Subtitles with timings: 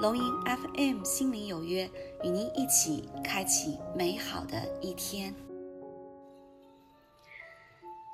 [0.00, 1.88] 龙吟 FM 心灵有约，
[2.24, 5.34] 与您一起开启美好的一天。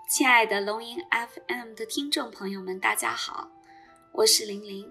[0.08, 3.50] 亲爱的龙吟 FM 的听众朋友们，大家好，
[4.12, 4.86] 我是玲玲。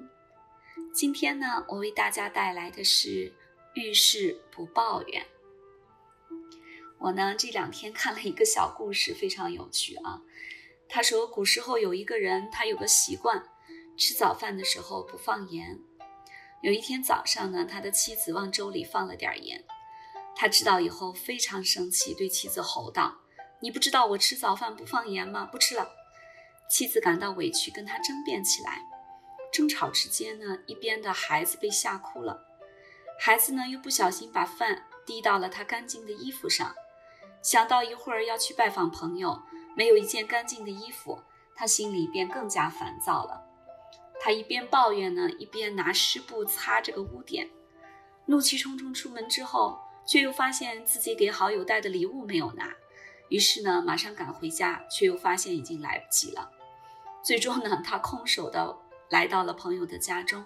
[0.94, 3.34] 今天呢，我为大家带来的是
[3.76, 5.26] 遇事不抱怨。
[7.00, 10.22] 我呢这两天看了一个小故事，非常有趣啊。
[10.90, 13.44] 他说，古时候有一个人，他有个习惯，
[13.98, 15.80] 吃早饭的时候不放盐。
[16.62, 19.64] 有一天早上呢，他的妻子往粥里放了点盐，
[20.36, 23.16] 他知道以后非常生气，对妻子吼道
[23.62, 25.46] ：“你不知道我吃早饭不放盐吗？
[25.46, 25.92] 不吃了！”
[26.70, 28.82] 妻子感到委屈，跟他争辩起来。
[29.54, 32.46] 争吵之间呢，一边的孩子被吓哭了，
[33.20, 36.76] 孩子呢又不小心把饭滴到了他干净的衣服上。
[37.42, 39.42] 想到一会儿要去拜访朋友，
[39.76, 41.22] 没有一件干净的衣服，
[41.56, 43.47] 他心里便更加烦躁了。
[44.20, 47.50] 他一边抱怨呢，一边拿湿布擦这个污点。
[48.26, 52.74] 怒气冲冲出门之后，却又发现自己给好友带的礼物没有拿，
[53.30, 56.52] 于是呢，马上赶回家，却又发现已经来不及了。
[57.24, 58.78] 最终呢，他空手的
[59.10, 60.46] 来到了朋友的家中，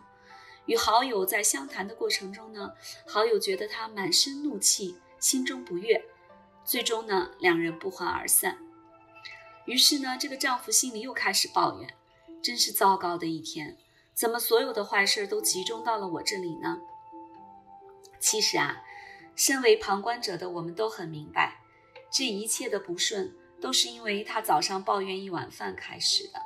[0.65, 2.73] 与好友在相谈的过程中呢，
[3.07, 6.03] 好友觉得他满身怒气，心中不悦，
[6.63, 8.59] 最终呢，两人不欢而散。
[9.65, 11.95] 于是呢，这个丈夫心里又开始抱怨。
[12.41, 13.77] 真是糟糕的一天，
[14.13, 16.79] 怎么所有的坏事都集中到了我这里呢？
[18.19, 18.83] 其实啊，
[19.35, 21.61] 身为旁观者的我们都很明白，
[22.11, 26.39] 这一切的不顺都是因为他早上抱怨一碗饭开始的。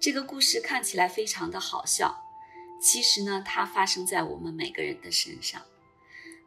[0.00, 2.24] 这个故事看起来非常的好笑，
[2.80, 5.62] 其实呢，它发生在我们每个人的身上。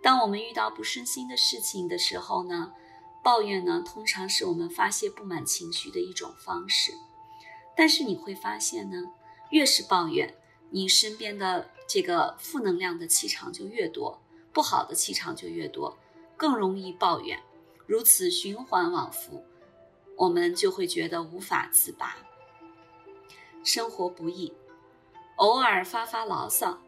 [0.03, 2.73] 当我们遇到不顺心的事情的时候呢，
[3.23, 6.93] 抱怨呢，通常是我们发泄不满情绪的一种方式。
[7.75, 9.11] 但是你会发现呢，
[9.49, 10.35] 越是抱怨，
[10.69, 14.21] 你身边的这个负能量的气场就越多，
[14.53, 15.97] 不好的气场就越多，
[16.37, 17.41] 更容易抱怨，
[17.85, 19.43] 如此循环往复，
[20.15, 22.15] 我们就会觉得无法自拔。
[23.63, 24.53] 生活不易，
[25.35, 26.79] 偶尔发发牢骚，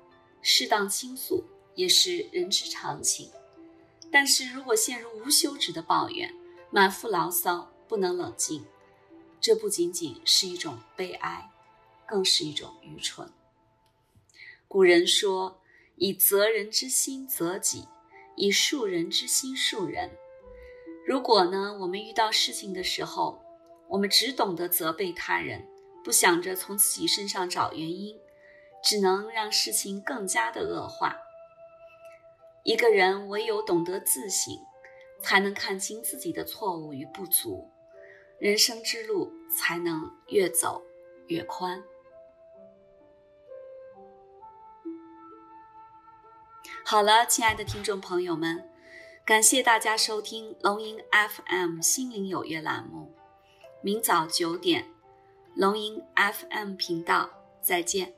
[0.41, 1.43] 适当倾诉
[1.75, 3.29] 也是人之常情。
[4.09, 6.33] 但是如果陷入无休止的抱怨，
[6.71, 8.63] 满腹牢骚，不能冷静。
[9.39, 11.49] 这不仅仅是一种悲哀，
[12.05, 13.31] 更是一种愚蠢。
[14.67, 15.61] 古人说
[15.95, 17.87] ：“以责人之心责己，
[18.35, 20.11] 以恕人之心恕人。”
[21.07, 23.41] 如果呢，我们遇到事情的时候，
[23.87, 25.65] 我们只懂得责备他人，
[26.03, 28.19] 不想着从自己身上找原因，
[28.83, 31.15] 只能让事情更加的恶化。
[32.63, 34.53] 一个人唯有懂得自省，
[35.21, 37.71] 才能看清自己的错误与不足。
[38.39, 40.83] 人生之路才能越走
[41.27, 41.83] 越宽。
[46.85, 48.69] 好了，亲爱的听众朋友们，
[49.25, 53.13] 感谢大家收听龙吟 FM 心灵有约栏目。
[53.81, 54.87] 明早九点，
[55.55, 57.29] 龙吟 FM 频道
[57.61, 58.13] 再见。